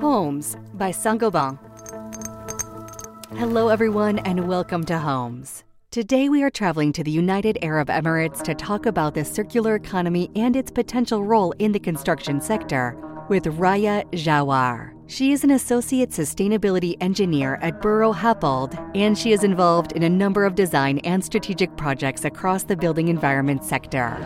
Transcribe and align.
Homes 0.00 0.56
by 0.74 0.90
Saint-Gobain. 0.90 1.58
Hello, 3.36 3.68
everyone, 3.68 4.18
and 4.20 4.48
welcome 4.48 4.84
to 4.84 4.98
Homes. 4.98 5.64
Today, 5.90 6.28
we 6.28 6.42
are 6.42 6.50
traveling 6.50 6.92
to 6.92 7.02
the 7.02 7.10
United 7.10 7.58
Arab 7.62 7.88
Emirates 7.88 8.42
to 8.42 8.54
talk 8.54 8.86
about 8.86 9.14
the 9.14 9.24
circular 9.24 9.74
economy 9.74 10.30
and 10.36 10.54
its 10.54 10.70
potential 10.70 11.24
role 11.24 11.52
in 11.58 11.72
the 11.72 11.78
construction 11.78 12.40
sector 12.40 12.96
with 13.28 13.44
Raya 13.44 14.04
Jawar. 14.12 14.92
She 15.06 15.32
is 15.32 15.44
an 15.44 15.50
associate 15.52 16.10
sustainability 16.10 16.96
engineer 17.00 17.56
at 17.62 17.80
Buro 17.80 18.14
Happold, 18.14 18.78
and 18.94 19.16
she 19.16 19.32
is 19.32 19.44
involved 19.44 19.92
in 19.92 20.02
a 20.02 20.08
number 20.08 20.44
of 20.44 20.54
design 20.54 20.98
and 20.98 21.24
strategic 21.24 21.76
projects 21.76 22.24
across 22.24 22.64
the 22.64 22.76
building 22.76 23.08
environment 23.08 23.64
sector. 23.64 24.16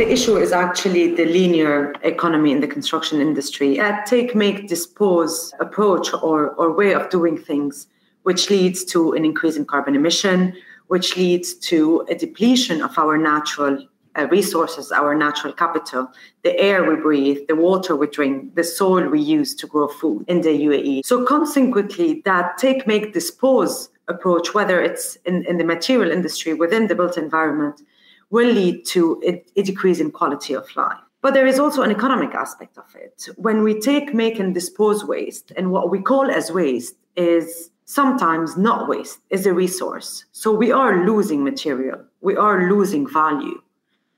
The 0.00 0.10
issue 0.10 0.38
is 0.38 0.50
actually 0.50 1.14
the 1.14 1.26
linear 1.26 1.92
economy 2.04 2.52
in 2.52 2.60
the 2.62 2.66
construction 2.66 3.20
industry. 3.20 3.76
A 3.76 4.02
take, 4.06 4.34
make, 4.34 4.66
dispose 4.66 5.52
approach 5.60 6.10
or, 6.14 6.52
or 6.52 6.72
way 6.72 6.94
of 6.94 7.10
doing 7.10 7.36
things, 7.36 7.86
which 8.22 8.48
leads 8.48 8.82
to 8.86 9.12
an 9.12 9.26
increase 9.26 9.56
in 9.56 9.66
carbon 9.66 9.94
emission, 9.94 10.54
which 10.86 11.18
leads 11.18 11.52
to 11.68 12.06
a 12.08 12.14
depletion 12.14 12.80
of 12.80 12.96
our 12.96 13.18
natural 13.18 13.86
uh, 14.16 14.26
resources, 14.28 14.90
our 14.90 15.14
natural 15.14 15.52
capital, 15.52 16.10
the 16.44 16.58
air 16.58 16.82
we 16.82 16.96
breathe, 16.96 17.46
the 17.46 17.54
water 17.54 17.94
we 17.94 18.06
drink, 18.06 18.54
the 18.54 18.64
soil 18.64 19.06
we 19.06 19.20
use 19.20 19.54
to 19.56 19.66
grow 19.66 19.86
food 19.86 20.24
in 20.28 20.40
the 20.40 20.48
UAE. 20.48 21.04
So, 21.04 21.26
consequently, 21.26 22.22
that 22.24 22.56
take, 22.56 22.86
make, 22.86 23.12
dispose 23.12 23.90
approach, 24.08 24.54
whether 24.54 24.80
it's 24.80 25.16
in, 25.26 25.44
in 25.44 25.58
the 25.58 25.64
material 25.64 26.10
industry, 26.10 26.54
within 26.54 26.86
the 26.86 26.94
built 26.94 27.18
environment, 27.18 27.82
will 28.30 28.50
lead 28.50 28.86
to 28.86 29.20
a, 29.26 29.42
a 29.56 29.62
decrease 29.62 30.00
in 30.00 30.10
quality 30.10 30.54
of 30.54 30.64
life. 30.76 30.98
But 31.22 31.34
there 31.34 31.46
is 31.46 31.58
also 31.58 31.82
an 31.82 31.90
economic 31.90 32.34
aspect 32.34 32.78
of 32.78 32.94
it. 32.94 33.28
When 33.36 33.62
we 33.62 33.78
take, 33.78 34.14
make, 34.14 34.38
and 34.38 34.54
dispose 34.54 35.04
waste, 35.04 35.52
and 35.56 35.70
what 35.70 35.90
we 35.90 36.00
call 36.00 36.30
as 36.30 36.50
waste 36.50 36.96
is 37.16 37.70
sometimes 37.84 38.56
not 38.56 38.88
waste, 38.88 39.18
is 39.28 39.44
a 39.44 39.52
resource. 39.52 40.24
So 40.32 40.50
we 40.54 40.72
are 40.72 41.04
losing 41.04 41.44
material, 41.44 42.04
we 42.20 42.36
are 42.36 42.70
losing 42.70 43.06
value, 43.06 43.60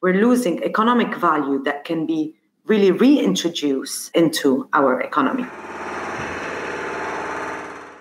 we're 0.01 0.21
losing 0.21 0.63
economic 0.63 1.15
value 1.17 1.63
that 1.65 1.85
can 1.85 2.07
be 2.07 2.37
really 2.67 2.93
reintroduced 2.93 4.15
into 4.15 4.69
our 4.73 5.01
economy. 5.01 5.47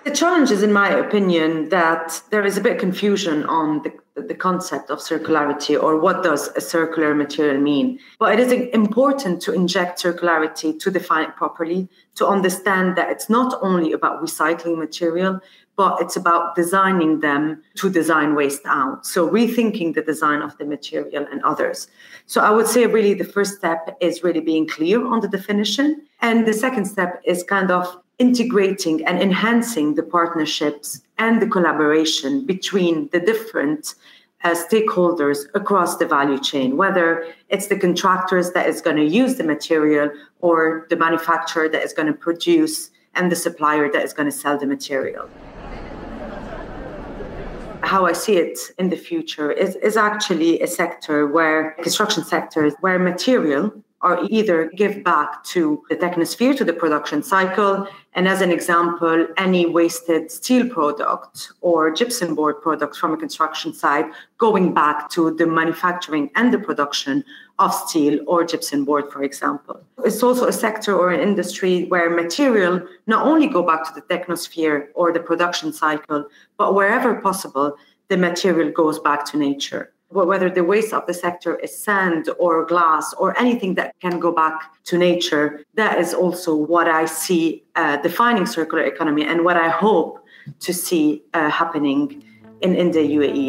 The 0.04 0.10
challenge 0.10 0.50
is, 0.50 0.62
in 0.62 0.72
my 0.72 0.88
opinion, 0.88 1.68
that 1.68 2.22
there 2.30 2.44
is 2.44 2.56
a 2.56 2.60
bit 2.60 2.72
of 2.72 2.78
confusion 2.78 3.44
on 3.44 3.82
the 3.82 3.92
the 4.14 4.34
concept 4.34 4.90
of 4.90 4.98
circularity 4.98 5.80
or 5.80 5.98
what 5.98 6.22
does 6.22 6.48
a 6.48 6.60
circular 6.60 7.14
material 7.14 7.60
mean. 7.60 7.98
But 8.18 8.38
it 8.38 8.40
is 8.40 8.52
important 8.74 9.40
to 9.42 9.52
inject 9.52 10.02
circularity 10.02 10.78
to 10.78 10.90
define 10.90 11.28
it 11.28 11.36
properly, 11.36 11.88
to 12.16 12.26
understand 12.26 12.96
that 12.96 13.10
it's 13.10 13.30
not 13.30 13.58
only 13.62 13.92
about 13.92 14.22
recycling 14.22 14.76
material, 14.76 15.40
but 15.76 15.98
it's 16.02 16.16
about 16.16 16.54
designing 16.54 17.20
them 17.20 17.62
to 17.76 17.88
design 17.88 18.34
waste 18.34 18.60
out. 18.66 19.06
So 19.06 19.28
rethinking 19.28 19.94
the 19.94 20.02
design 20.02 20.42
of 20.42 20.56
the 20.58 20.66
material 20.66 21.26
and 21.32 21.42
others. 21.42 21.88
So 22.26 22.42
I 22.42 22.50
would 22.50 22.66
say 22.66 22.86
really 22.86 23.14
the 23.14 23.24
first 23.24 23.56
step 23.56 23.96
is 24.00 24.22
really 24.22 24.40
being 24.40 24.68
clear 24.68 25.04
on 25.06 25.20
the 25.20 25.28
definition. 25.28 26.02
And 26.20 26.46
the 26.46 26.52
second 26.52 26.84
step 26.84 27.22
is 27.24 27.42
kind 27.42 27.70
of 27.70 27.96
integrating 28.26 29.04
and 29.04 29.16
enhancing 29.20 29.96
the 29.96 30.06
partnerships 30.16 31.02
and 31.18 31.42
the 31.42 31.48
collaboration 31.56 32.32
between 32.54 33.08
the 33.12 33.18
different 33.18 33.96
uh, 34.44 34.54
stakeholders 34.66 35.38
across 35.60 35.96
the 35.96 36.06
value 36.06 36.40
chain, 36.50 36.76
whether 36.76 37.06
it's 37.48 37.66
the 37.66 37.78
contractors 37.86 38.46
that 38.52 38.66
is 38.72 38.80
going 38.80 39.00
to 39.04 39.08
use 39.22 39.32
the 39.40 39.46
material 39.56 40.06
or 40.40 40.86
the 40.90 40.98
manufacturer 41.06 41.68
that 41.68 41.82
is 41.82 41.92
going 41.92 42.10
to 42.14 42.18
produce 42.28 42.76
and 43.16 43.24
the 43.32 43.36
supplier 43.46 43.90
that 43.94 44.02
is 44.08 44.12
going 44.12 44.30
to 44.32 44.36
sell 44.42 44.56
the 44.56 44.68
material. 44.76 45.24
How 47.92 48.06
I 48.06 48.14
see 48.24 48.36
it 48.36 48.58
in 48.78 48.88
the 48.94 49.00
future 49.10 49.50
is, 49.50 49.74
is 49.88 49.96
actually 49.96 50.60
a 50.60 50.68
sector 50.68 51.26
where 51.26 51.72
construction 51.86 52.22
sectors 52.24 52.72
where 52.84 52.98
material 53.00 53.64
are 54.02 54.26
either 54.30 54.70
give 54.76 55.04
back 55.04 55.44
to 55.44 55.82
the 55.88 55.96
technosphere, 55.96 56.56
to 56.56 56.64
the 56.64 56.72
production 56.72 57.22
cycle. 57.22 57.86
And 58.14 58.26
as 58.26 58.40
an 58.40 58.50
example, 58.50 59.26
any 59.36 59.66
wasted 59.66 60.30
steel 60.30 60.68
product 60.68 61.52
or 61.60 61.90
gypsum 61.90 62.34
board 62.34 62.60
product 62.60 62.96
from 62.96 63.14
a 63.14 63.16
construction 63.16 63.72
site 63.72 64.06
going 64.38 64.74
back 64.74 65.08
to 65.10 65.34
the 65.34 65.46
manufacturing 65.46 66.30
and 66.34 66.52
the 66.52 66.58
production 66.58 67.24
of 67.58 67.72
steel 67.72 68.18
or 68.26 68.44
gypsum 68.44 68.84
board, 68.84 69.10
for 69.12 69.22
example. 69.22 69.80
It's 70.04 70.22
also 70.22 70.46
a 70.46 70.52
sector 70.52 70.96
or 70.96 71.10
an 71.10 71.20
industry 71.20 71.84
where 71.84 72.10
material 72.10 72.82
not 73.06 73.24
only 73.24 73.46
go 73.46 73.62
back 73.62 73.84
to 73.86 73.94
the 73.94 74.02
technosphere 74.02 74.88
or 74.94 75.12
the 75.12 75.20
production 75.20 75.72
cycle, 75.72 76.26
but 76.58 76.74
wherever 76.74 77.20
possible, 77.20 77.76
the 78.08 78.16
material 78.16 78.70
goes 78.70 78.98
back 78.98 79.24
to 79.26 79.38
nature 79.38 79.92
whether 80.12 80.50
the 80.50 80.64
waste 80.64 80.92
of 80.92 81.06
the 81.06 81.14
sector 81.14 81.56
is 81.56 81.76
sand 81.76 82.28
or 82.38 82.64
glass 82.66 83.12
or 83.14 83.38
anything 83.38 83.74
that 83.74 83.94
can 84.00 84.18
go 84.18 84.32
back 84.32 84.54
to 84.84 84.98
nature, 84.98 85.64
that 85.74 85.98
is 85.98 86.14
also 86.14 86.54
what 86.54 86.88
I 86.88 87.06
see 87.06 87.64
uh, 87.74 87.96
defining 87.98 88.46
circular 88.46 88.84
economy 88.84 89.24
and 89.24 89.44
what 89.44 89.56
I 89.56 89.68
hope 89.68 90.24
to 90.60 90.72
see 90.72 91.22
uh, 91.34 91.50
happening 91.50 92.24
in, 92.60 92.74
in 92.74 92.90
the 92.90 93.00
UAE. 93.00 93.48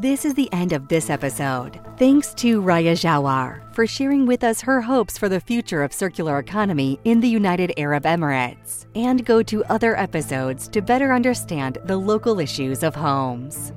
This 0.00 0.24
is 0.26 0.34
the 0.34 0.52
end 0.52 0.72
of 0.72 0.88
this 0.88 1.08
episode. 1.08 1.80
Thanks 1.96 2.34
to 2.34 2.60
Raya 2.60 2.92
Jawar 2.92 3.62
for 3.74 3.86
sharing 3.86 4.26
with 4.26 4.44
us 4.44 4.60
her 4.60 4.82
hopes 4.82 5.16
for 5.16 5.28
the 5.30 5.40
future 5.40 5.82
of 5.82 5.92
circular 5.92 6.38
economy 6.38 7.00
in 7.04 7.20
the 7.20 7.28
United 7.28 7.72
Arab 7.78 8.04
Emirates. 8.04 8.84
And 8.94 9.24
go 9.24 9.42
to 9.44 9.64
other 9.64 9.96
episodes 9.96 10.68
to 10.68 10.82
better 10.82 11.14
understand 11.14 11.78
the 11.84 11.96
local 11.96 12.40
issues 12.40 12.82
of 12.82 12.94
homes. 12.94 13.72